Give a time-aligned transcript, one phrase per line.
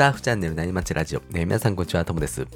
[0.00, 1.20] サーフチャンネルなにまちラジオ。
[1.28, 2.46] ね、皆さんこんにちは、ともです。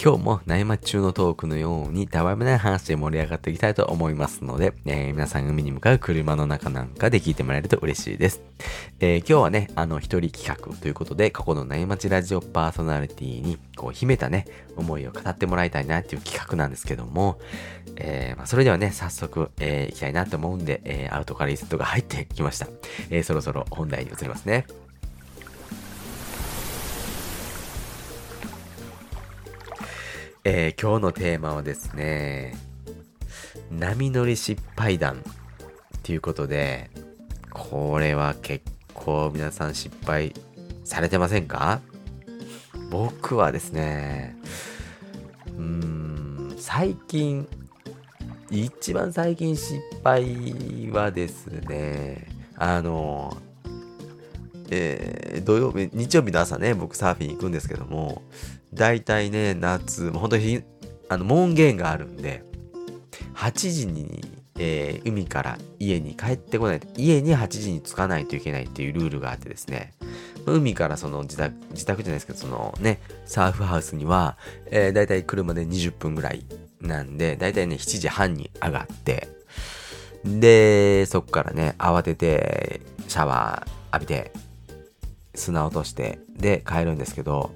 [0.00, 8.42] 今日もなにまち中のトークのように、たわめない話で盛り上がっていきたいと思いますので、えー、皆さん海に向かう車の中なんかで聞いてもらえると嬉しいです。
[9.00, 17.40] えー、今日はね、あの、一人企画ということで、過去のなにまちラジオパーソナリティに、こう、秘めたね、思いを語ってもらいたいなっていう企画なんですけども、
[17.96, 22.68] えー、まあ、それではね、早速、えー、行きたいなと思うんで、えー、アウトカリストが入ってきました。
[23.10, 24.68] えー、そろそろ本題に移りますね。
[30.46, 32.54] えー、今日のテーマはですね、
[33.70, 35.20] 波乗り失敗談っ
[36.02, 36.90] ていうことで、
[37.50, 40.34] これは結構皆さん失敗
[40.84, 41.80] されてませんか？
[42.90, 44.36] 僕はですね、
[45.56, 47.48] うーん、最近、
[48.50, 53.34] 一番最近失敗はですね、あの、
[54.70, 58.20] えー、土曜日、日曜日の朝ね、僕サーフィン行くんですけども、
[58.74, 60.62] 大体ね、夏、もう本当に、
[61.08, 62.42] あの、門限があるんで、
[63.34, 64.24] 8時に、
[64.58, 69.94] えー、海から家に帰ってこない、家に8時に着かないといけないっていうルールがあってですね、
[70.46, 74.36] 海からその自宅、自宅じゃないですけど、そのね、サーフハウスには、
[74.66, 76.44] えー、大体車で20分ぐらい
[76.80, 79.28] なんで、大体ね、7時半に上がって、
[80.24, 84.32] で、そっからね、慌てて、シャワー浴びて、
[85.34, 87.52] 砂落として、で、帰るんですけど、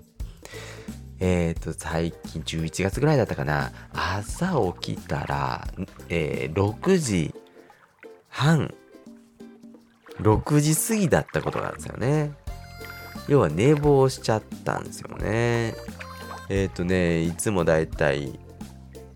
[1.21, 3.73] えっ、ー、と、最近11月ぐらいだったかな。
[3.93, 5.67] 朝起きたら、
[6.09, 7.35] えー、6時
[8.29, 8.73] 半、
[10.21, 12.33] 6時過ぎだったことなんですよね。
[13.29, 15.75] 要は寝坊しちゃったんですよね。
[16.49, 18.39] えっ、ー、とね、いつもだいたい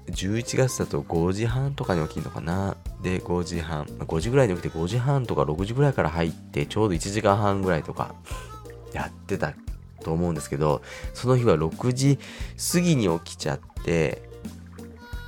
[0.08, 2.76] 11月だと5時半とかに起きるのかな。
[3.02, 8.14] で、5時半、5時ぐらいに起きて5時半とか6時ぐらいから入って、ちょうど1時間半ぐらいとか
[8.92, 9.54] やってた
[10.02, 10.82] と思うんですけど、
[11.14, 12.18] その日は6時
[12.72, 14.22] 過ぎに起きちゃって、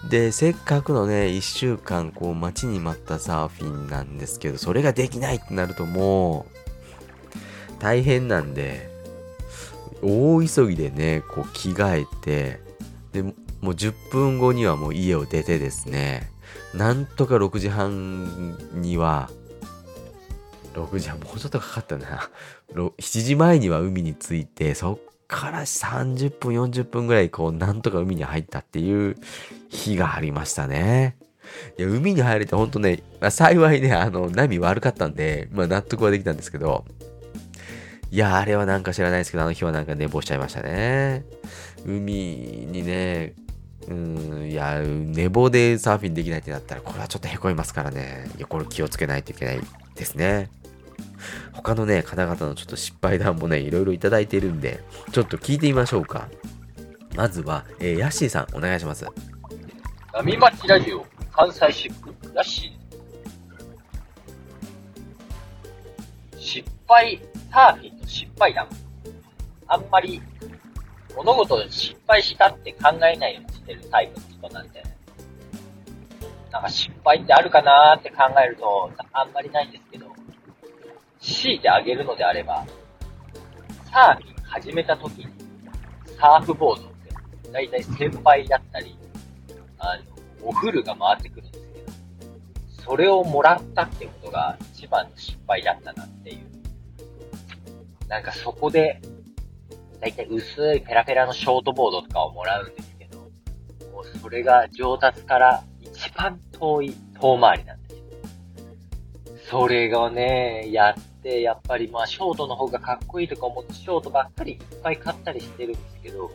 [0.08, 6.54] で、せっかくのね、1週間こう待ちに待ったサーフィンなんですけど、それができないってなるともう、
[7.80, 8.90] 大変なんで、
[10.02, 12.60] 大急ぎでね、こう着替えて、
[13.12, 16.30] で、もう10分後にはもう家を出てですね、
[16.74, 19.30] なんとか6時半には
[20.74, 22.28] 6時はもうちょっとかかったな。
[22.74, 24.98] 7時前には海に着いて、そっ
[25.28, 29.16] から30分、40分ぐらいこう、なんとか海に入ったっていう
[29.70, 31.16] 日がありましたね。
[31.78, 36.84] いや、海に入れてほんとね、まあ、幸いね、あの、波悪かったんで、まあ納得はできたんですけど、
[38.10, 41.24] いや、あれはなんか知らないですけど、あの日はなんか寝坊しちゃいましたね。
[41.84, 43.34] 海にね、
[43.88, 48.30] うん、いや、寝坊でサーフィンできないってなったら、これはちょっと凹みますからね。
[48.38, 49.60] いや、これ気をつけないといけない
[49.94, 50.48] ですね。
[51.52, 54.80] 他のね、方々のちょっと失敗談もね、いろいろいただいているんで、
[55.12, 56.28] ちょっと聞いてみましょうか。
[57.14, 59.06] まずは、えー、ヤッシーさん、お願いします。
[60.12, 66.38] 波町ラジオ、関西シップ、ヤッシー。
[66.38, 67.20] 失敗、
[67.50, 68.68] サーフィンの失敗談。
[69.66, 70.20] あんまり、
[71.16, 74.82] 物事に失敗したって考えないようにしてるタイプの人なんで、
[76.50, 80.03] なんか失敗ってあるかなーって考えると、あんまりないんですけど、
[81.24, 82.66] 強いてあげるのであれば、
[83.90, 85.26] サーフィン始めた時に、
[86.18, 86.92] サーフボードっ
[87.42, 88.96] て、だいたい先輩だったり、
[89.78, 91.80] あの、お風呂が回ってくるんですけ
[92.26, 96.38] ど、それをもらったってことが一番の失敗だったなっていう。
[98.06, 99.00] なんかそこで、
[100.00, 103.18] だいたい薄いペラペラのショートボードとかをもらうんですけど、
[103.92, 108.04] もうそれが上達から一番遠い遠回りなんですよ。
[109.50, 116.30] それがね、やっ、やっぱりまあショートの方がかっこいいとか思ってショートばっかりいっぱい買ったりしてるんですけど、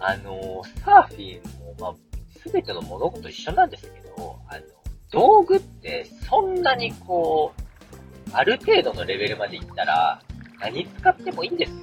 [0.00, 1.94] あのー、サーフィンもまあ、
[2.40, 4.62] すべての物事一緒なんですけど、あの、
[5.10, 10.20] 道具ってそんなにこう、ある程度のレベルまでいったら、
[10.60, 11.76] 何使ってもいいんですよ。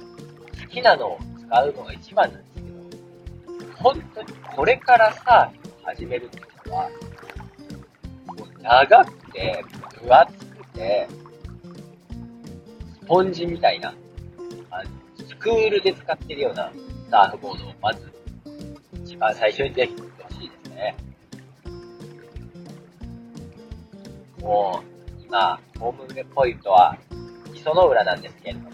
[0.60, 6.90] 好きなのを使うのが一番なんですけど、本当にこれからサーフィンを始めるっていうのは、
[8.62, 9.64] 長くて、
[10.00, 11.08] 分厚くて、
[13.06, 13.94] ポンジみたいな、
[14.70, 14.82] あ、
[15.28, 16.72] スクールで使ってるような
[17.10, 18.12] サーフボードをまず、
[19.04, 20.96] 一番最初にぜひ作ってほしいですね。
[24.40, 24.82] も
[25.18, 26.96] う、今、ホームポイントは、
[27.54, 28.70] 磯の浦なんですけれども、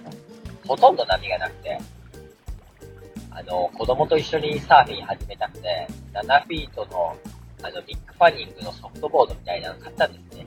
[0.67, 1.79] ほとんど波がなくて、
[3.31, 7.17] あの、子供と一緒にサーフィン始めたくて、7フィートの、
[7.63, 10.47] あの、ビッグファニングのソフトボードみたいなの買ったんですね。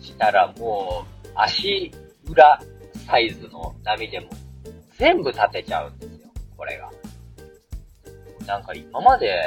[0.00, 1.92] したらもう、足
[2.28, 2.60] 裏
[3.06, 4.30] サイズの波でも
[4.98, 6.90] 全部立てちゃうんですよ、これが。
[8.46, 9.40] なんか今まで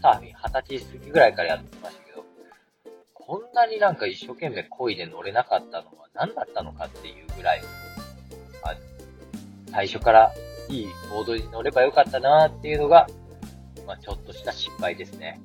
[0.00, 2.24] サーフィン二十歳過ぎぐらいからやってましたけど、
[3.14, 7.60] こんなになんか一生懸命漕いで乗れなかったのは何だったのかっていうぐらい、
[8.62, 8.74] あ
[9.70, 10.32] 最初から
[10.68, 13.06] いいボードに乗ればよかったなーっていうのが、
[13.86, 15.40] まあちょっとした失敗ですね。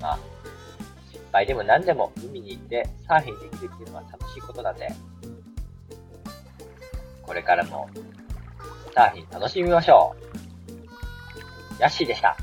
[0.00, 0.18] まあ、
[1.30, 4.88] 失敗でも何でも海に行ってサーフィンできるっていうのは楽しいことなんで、
[7.22, 7.88] これからも
[8.92, 10.16] サーフィン楽しみましょ
[11.78, 11.80] う。
[11.80, 12.36] ヤッシーでした。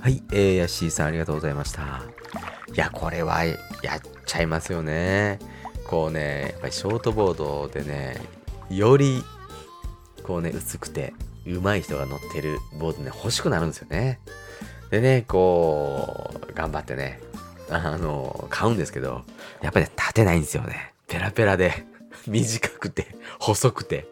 [0.00, 2.02] はい、えー、ヤッシーさんありがとうございました。
[2.74, 3.56] いや、これはやっ
[4.24, 5.38] ちゃいますよね。
[5.86, 8.16] こうね、やっぱりショートボードでね、
[8.70, 9.22] より、
[10.22, 11.12] こうね、薄くて、
[11.46, 14.20] 上手い人が乗ってるボードね、欲しくなるんですよね。
[14.90, 17.20] でね、こう、頑張ってね、
[17.76, 19.24] あの、買うんですけど、
[19.62, 20.94] やっぱり、ね、立てないんですよね。
[21.08, 21.86] ペラペラで、
[22.26, 24.06] 短くて、細くて、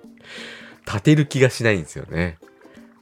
[0.87, 2.39] 立てる気がしないんですよね。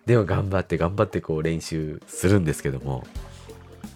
[0.06, 3.06] でも頑張って頑張ってこう練習するんですけども、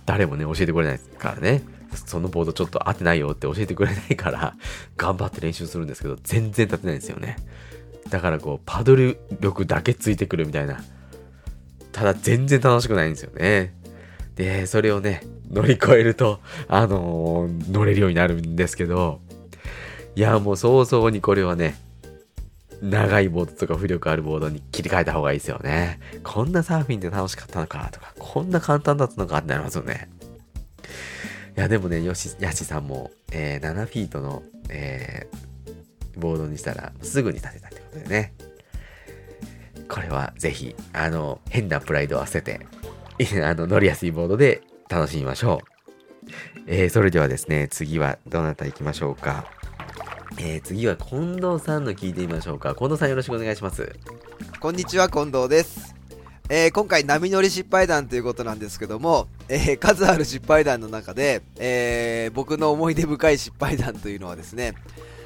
[0.06, 1.62] 誰もね、教えてくれないからね。
[2.06, 4.56] そのボードちょっと合ってないよって教えてくれないから、
[4.96, 7.36] 頑張って練習するんですけど、全然立てないんですよね。
[8.10, 10.82] だからこう、パドル力だけついてくるみたいな。
[11.92, 13.72] ただ全然楽しくないんですよね。
[14.36, 19.20] で、それをね、乗り越えると、あのー乗れるようになるんですけど、
[20.16, 21.76] いや、もう早々にこれはね、
[22.82, 26.00] 長いボードとか浮力あるボードに切り替えた方がいいですよね。
[26.22, 30.08] こんなサーフィンで楽しかったのかとか、こんな簡単だったのかってなりますよね。
[31.56, 35.44] いや、でもね、よし、やしさんも、えー7フィートの、えー
[36.16, 38.34] ボードにしたらすぐに立てたってことでね。
[39.88, 42.60] これはぜひ、あの、変なプライドを捨てて、
[43.44, 45.68] あの、乗りやすいボードで楽しみましょう。
[46.66, 49.44] えーそれではですね、次はどなた行きましょうか？
[50.38, 52.74] えー次は近藤さんの聞いてみましょうか。
[52.74, 53.92] 近藤さんよろしくお願いします。
[54.60, 55.94] こんにちは、近藤です。
[56.48, 64.74] えー今回波乗り失敗談ということなんですけども、えー数ある失敗談の中で、えー僕の思い出深い失敗談というのはですね、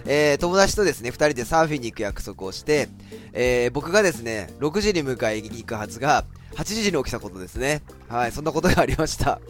[0.06, 2.88] え友達とですね、2人でサーフィンに行く約束をして、
[3.32, 6.25] え僕がですね、6時に迎えに行くはずが、
[6.55, 7.83] 8時に起きたことですね。
[8.09, 9.41] はい、そんなことがありました。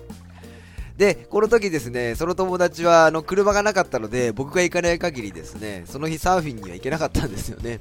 [0.96, 7.78] で、この時ですね、その友達は、あの、車がなかったので、僕が行かない限りですね、その日サーフィンには行けなかったんですよね。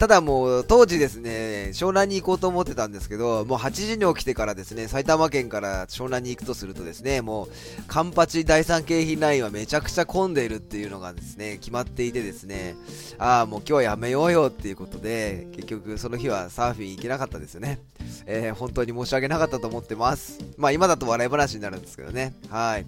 [0.00, 7.48] ただもう、当時ですね、湘南に行こうと思ってたんですけど、もう8時に起きてからですね、埼玉県から湘南に行くとするとですね、もう、
[7.86, 12.76] カンパチ第三京浜ラインはめちゃくちゃ混んでいるっていうのがですね、決まっていてですね、
[13.18, 17.80] ああ、もう今日はやめようよっていうことで、結局その日はサーフィン行けなかったですよね。
[18.24, 20.38] えー本当に申し訳なかったと思ってます。
[20.56, 22.32] まあ今だと笑い話になるんですけどね。
[22.48, 22.86] はい。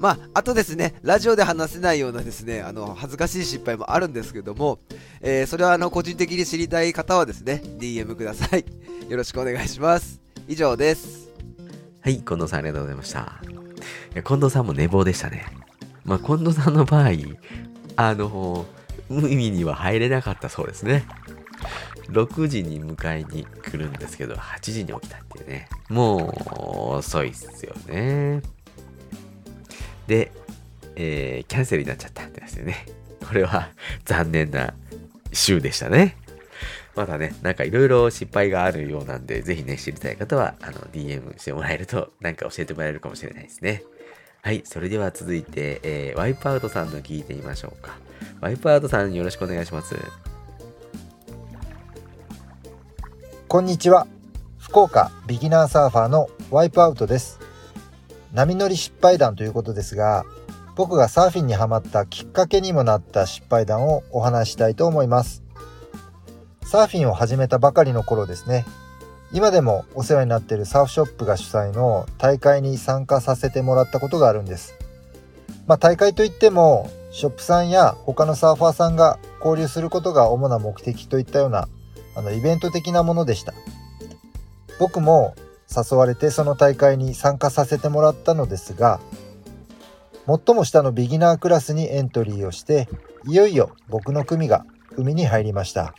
[0.00, 4.78] まあ、あとですね、ラジオで話せないようなですね、あの、恥ずかしい失敗もあるんですけども、
[5.20, 8.64] えーそれはあの、個人的に知りたい方はですね、DM ください。
[9.08, 10.20] よろしくお願いします。
[10.48, 11.30] 以上です。
[12.00, 13.40] はい、近藤さんありがとうございました。
[14.14, 15.46] 近藤さんも寝坊でしたね。
[16.04, 17.10] まあ、近藤さんの場合、
[17.96, 18.66] あの、
[19.08, 21.06] 海には入れなかったそうですね。
[22.10, 25.68] 6時に迎えに来るんですけど、8時に起きたっていうね。
[25.88, 26.34] も
[26.92, 28.42] う、遅いっすよね。
[30.06, 30.32] で、
[30.96, 32.86] えーキャンセルになっちゃったんですよね。
[33.26, 33.70] これは
[34.04, 34.74] 残念な
[35.32, 36.16] 週でしたね。
[36.94, 43.82] まだね、なんかいろいろ失敗があるようなんで、ぜひね、知りたい方は、あの、DM してもらえると、なんか教えてもらえるかもしれないですね。
[44.42, 47.98] はい、それでは続いて、えーワイプアウトさんの聞いてみましょうか。
[48.40, 49.96] ワイプアウトさんよろしくお願いします。
[53.54, 54.08] こんにちは
[54.58, 57.38] 福岡ビギナーサーファーのワイプアウトです
[58.34, 60.24] 波乗り失敗談ということですが
[60.76, 65.44] 僕がサーフィンにはまったきっかけにもなった失敗談をお話ししたいと思います。
[66.62, 68.64] サーフィンを始めたばかりの頃ですね。
[69.32, 74.74] 今でもお世話になっているサーフショップが主催の大会に参加させてもらったことがあるんです。
[75.68, 81.68] まあ大会といってもショップさんや他のサーファーさんが交流することが主な目的といったような
[82.16, 83.54] あのイベント的なものでした。
[84.80, 85.36] 僕も
[85.74, 89.00] 誘われてその大会に参加させてもらったのですが
[90.26, 92.88] 最も下のビギナークラスにエントリーをして
[93.26, 94.64] いよいよ僕の組が
[94.96, 95.94] 海に入りました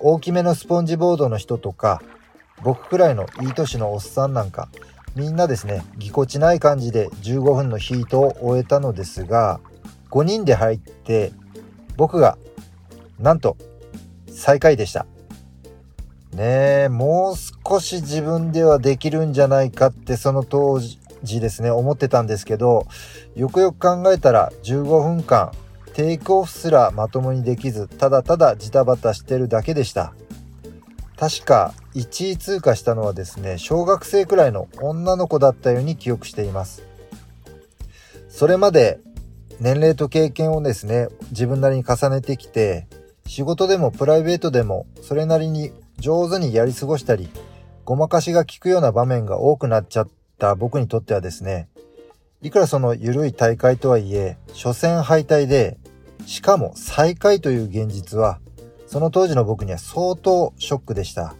[0.00, 2.02] 大きめのスポンジボードの人とか
[2.62, 4.68] 僕くらいのいい年のおっさんなんか
[5.14, 9.60] みんなですねぎこちない感じで15分のヒートを終えたのですが
[10.10, 11.32] 5人で入って
[11.96, 12.36] 僕が
[13.18, 13.56] なんと
[14.28, 15.06] 最下位でした。
[16.34, 20.98] ねえ、もう少し自分ではできるんじゃないかってその当時
[21.40, 22.86] ですね、思ってたんですけど、
[23.36, 25.52] よくよく考えたら15分間
[25.94, 30.12] テイクオフすらまともにできずただただジタバタしてるだけでした。
[31.16, 36.82] 確か1位通過したのはですね小学生くらいの女の子だったように記憶しています。
[38.28, 38.98] それまで
[39.60, 42.88] 年齢と経験をですね自分なりに重ねてきて
[43.26, 47.28] 仕事でもプライベートでもそれなりに上手にやり過ごしたり
[47.84, 50.08] ごまかしが効くような場面が多くなっちゃっ
[50.38, 51.68] た僕にとってはですね
[52.42, 55.78] いくらその緩い大会とはいえ初戦敗退で
[56.26, 58.38] しかも最下位という現実は
[58.86, 61.34] その当時の僕には相当ショックでした。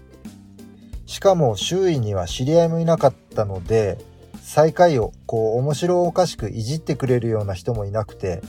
[1.07, 3.99] しかも周囲には知り合いもいなかったので
[4.43, 8.43] 最下位をこう面白おかしくいじってくれるような人もいなくて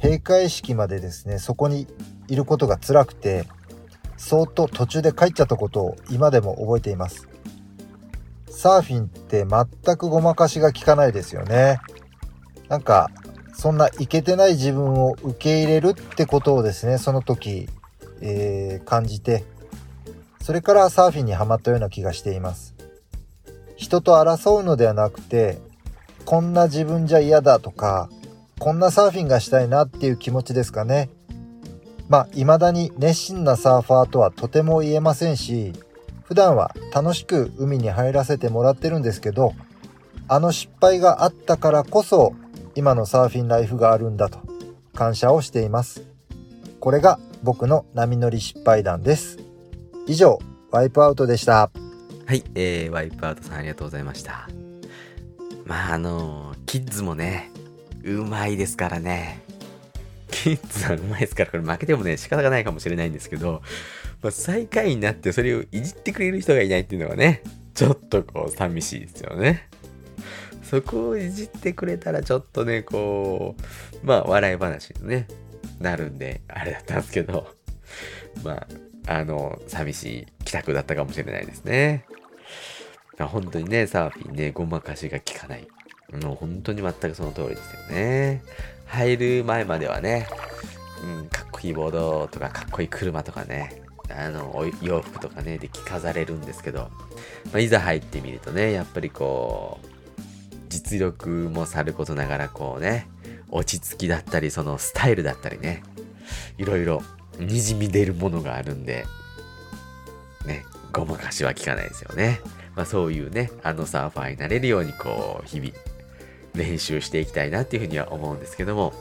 [0.00, 1.86] 閉会式までですねそこに
[2.28, 3.46] いることが辛くて
[4.18, 7.28] そーっと途中で帰っちゃったことを今でも覚えています。
[8.50, 11.78] サーフィンって全くごまかしが効かないですよね。
[12.68, 13.10] なんか
[13.54, 17.68] そんなイケてない自分を受け入れるってことをですねその時、
[18.20, 19.44] えー、感じて
[20.42, 22.74] それからサーフィンにはまったような気がしています。
[23.76, 25.58] 人と争うのではなくて
[26.24, 28.10] こんな自分じゃ嫌だとか
[28.58, 31.10] こんなサーフィンがしたいなっていう気持ちですかね。
[32.08, 35.72] まあ、未だに熱心なサーファーとはとても言えませんし、
[36.24, 39.54] 普段は楽しく海に入らせてもらってるんですけど、
[40.26, 42.34] あの失敗があったからこそ、
[42.74, 44.38] 今のサーフィンライフがあるんだと
[44.94, 46.02] 感謝をしています。
[46.80, 49.38] これが僕の波乗り失敗談です。
[50.06, 50.38] 以上、
[50.70, 51.70] ワイプアウトでした。
[52.26, 54.48] はい、えー、ワイプアウトさんありがとうございました。
[55.64, 57.50] まあ、あのキッズもね、
[58.04, 59.47] うまいですからね。
[60.30, 63.62] キッズはうまいですから、これ負けてもね、仕方がないかもしれないんですけど、
[64.22, 67.42] まあ、最下位になってそれをいじってくれる人がいないっていうのはね、
[67.74, 69.68] ちょっとこう、寂しいですよね。
[70.62, 73.56] そこをいじってくれたらちょっとね、こ
[74.02, 75.26] う、まあ、笑い話にね、
[75.80, 77.48] なるんで、あれだったんですけど、
[78.44, 78.66] ま
[79.06, 82.04] あ、あの、寂しい帰宅だったかもしれないですね。
[83.18, 85.66] 本当にね、サーフィンね、ごまかしが効かない。
[86.22, 88.42] もう本当に全くその通りですよね。
[88.88, 90.26] 入る前まではね、
[91.04, 96.90] うん、かっこいいボードとかかっこいい車とかね、あの、洋服とかね、で着飾れるんですけど、
[97.52, 99.88] まあ、いざ入ってみるとね、やっぱりこう、
[100.68, 103.08] 実力もさることながらこうね、
[103.50, 105.82] 落ち着きだったり、そのスタイルだったりね、
[106.56, 107.02] いろいろ
[107.38, 109.06] 滲み出るものがあるんで、
[110.46, 112.40] ね、ごまかしは効かないですよね。
[112.74, 115.72] まあそういうね、あのサーファーになれるようにこう、日々
[116.58, 118.92] 練習していきたいなっていうふうには思うんですけども、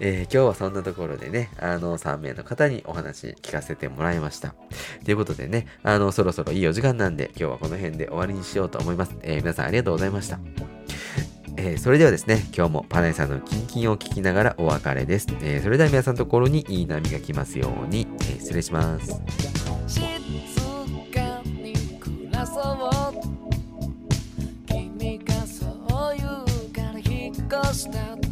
[0.00, 4.54] えー、今日はそんなところでね、あの、3名の方にお話聞かせてもらいました。
[5.04, 9.14] ということでね、あの、そろそろいいお時間なんで、今日はこの辺で終わりにしようと思います。
[9.22, 10.38] えー、皆さんありがとうございました。
[11.56, 15.26] えー、それではですね、今日もパナイさんのキンキンを聞きながらお別れです。
[15.42, 19.20] えー、それでは皆さんのところにいい波が来ますように、えー、失礼します。
[27.72, 28.29] 静か